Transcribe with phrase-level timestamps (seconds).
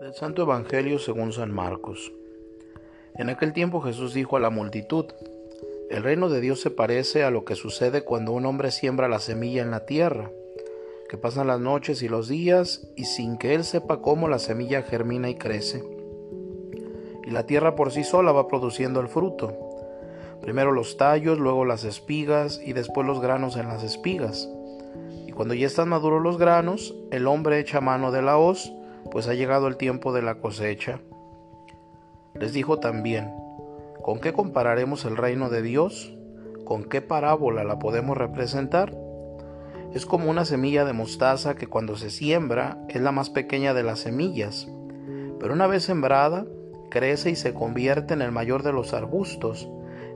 [0.00, 2.12] Del Santo Evangelio según San Marcos.
[3.16, 5.06] En aquel tiempo Jesús dijo a la multitud,
[5.90, 9.18] El reino de Dios se parece a lo que sucede cuando un hombre siembra la
[9.18, 10.30] semilla en la tierra,
[11.08, 14.82] que pasan las noches y los días y sin que él sepa cómo la semilla
[14.82, 15.82] germina y crece.
[17.24, 19.52] Y la tierra por sí sola va produciendo el fruto.
[20.40, 24.48] Primero los tallos, luego las espigas y después los granos en las espigas.
[25.26, 28.72] Y cuando ya están maduros los granos, el hombre echa mano de la hoz,
[29.10, 31.00] pues ha llegado el tiempo de la cosecha.
[32.34, 33.32] Les dijo también,
[34.02, 36.14] ¿con qué compararemos el reino de Dios?
[36.64, 38.96] ¿Con qué parábola la podemos representar?
[39.94, 43.82] Es como una semilla de mostaza que cuando se siembra es la más pequeña de
[43.82, 44.68] las semillas,
[45.40, 46.46] pero una vez sembrada,
[46.90, 49.68] crece y se convierte en el mayor de los arbustos,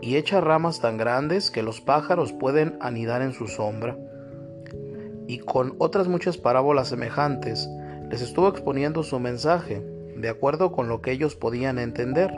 [0.00, 3.98] y echa ramas tan grandes que los pájaros pueden anidar en su sombra.
[5.26, 7.68] Y con otras muchas parábolas semejantes,
[8.10, 9.80] les estuvo exponiendo su mensaje,
[10.16, 12.32] de acuerdo con lo que ellos podían entender,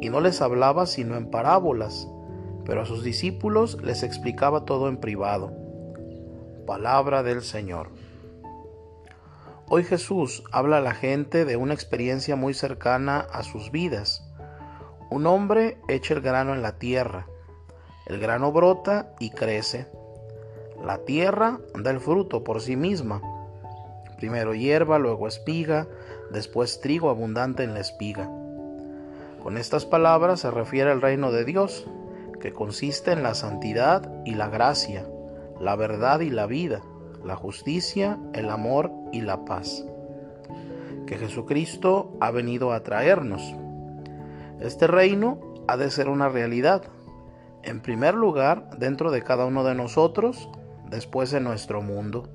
[0.00, 2.08] y no les hablaba sino en parábolas,
[2.64, 5.52] pero a sus discípulos les explicaba todo en privado.
[6.66, 7.90] Palabra del Señor.
[9.68, 14.28] Hoy Jesús habla a la gente de una experiencia muy cercana a sus vidas.
[15.10, 17.26] Un hombre echa el grano en la tierra.
[18.06, 19.86] El grano brota y crece.
[20.84, 23.22] La tierra da el fruto por sí misma
[24.22, 25.88] primero hierba, luego espiga,
[26.30, 28.30] después trigo abundante en la espiga.
[29.42, 31.88] Con estas palabras se refiere al reino de Dios,
[32.40, 35.04] que consiste en la santidad y la gracia,
[35.58, 36.82] la verdad y la vida,
[37.24, 39.84] la justicia, el amor y la paz,
[41.08, 43.42] que Jesucristo ha venido a traernos.
[44.60, 46.84] Este reino ha de ser una realidad,
[47.64, 50.48] en primer lugar dentro de cada uno de nosotros,
[50.88, 52.28] después en nuestro mundo.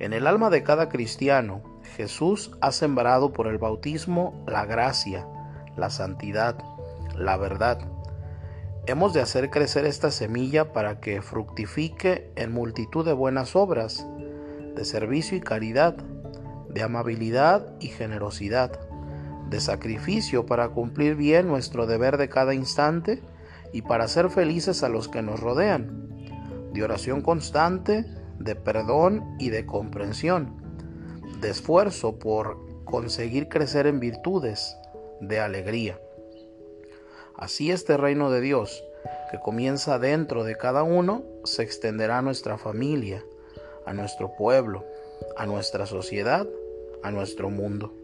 [0.00, 1.60] En el alma de cada cristiano,
[1.96, 5.26] Jesús ha sembrado por el bautismo la gracia,
[5.76, 6.56] la santidad,
[7.16, 7.80] la verdad.
[8.86, 14.06] Hemos de hacer crecer esta semilla para que fructifique en multitud de buenas obras,
[14.76, 15.96] de servicio y caridad,
[16.68, 18.78] de amabilidad y generosidad,
[19.50, 23.20] de sacrificio para cumplir bien nuestro deber de cada instante
[23.72, 26.08] y para ser felices a los que nos rodean,
[26.72, 28.06] de oración constante,
[28.38, 30.54] de perdón y de comprensión,
[31.40, 34.76] de esfuerzo por conseguir crecer en virtudes,
[35.20, 36.00] de alegría.
[37.36, 38.84] Así este reino de Dios,
[39.30, 43.24] que comienza dentro de cada uno, se extenderá a nuestra familia,
[43.86, 44.84] a nuestro pueblo,
[45.36, 46.46] a nuestra sociedad,
[47.02, 47.94] a nuestro mundo.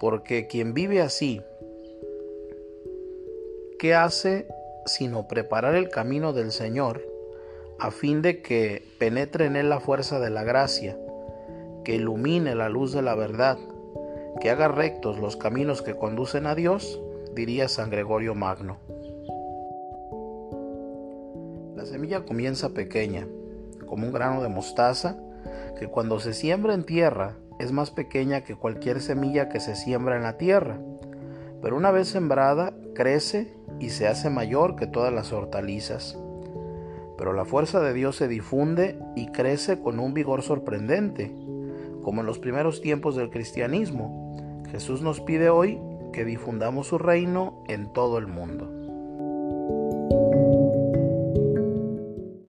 [0.00, 1.40] Porque quien vive así,
[3.78, 4.48] ¿qué hace
[4.86, 7.13] sino preparar el camino del Señor?
[7.78, 10.96] A fin de que penetre en él la fuerza de la gracia,
[11.84, 13.58] que ilumine la luz de la verdad,
[14.40, 17.00] que haga rectos los caminos que conducen a Dios,
[17.34, 18.78] diría San Gregorio Magno.
[21.76, 23.26] La semilla comienza pequeña,
[23.86, 25.18] como un grano de mostaza,
[25.78, 30.16] que cuando se siembra en tierra es más pequeña que cualquier semilla que se siembra
[30.16, 30.78] en la tierra,
[31.60, 36.16] pero una vez sembrada crece y se hace mayor que todas las hortalizas
[37.24, 41.32] pero la fuerza de Dios se difunde y crece con un vigor sorprendente,
[42.02, 44.36] como en los primeros tiempos del cristianismo.
[44.70, 45.80] Jesús nos pide hoy
[46.12, 48.83] que difundamos su reino en todo el mundo.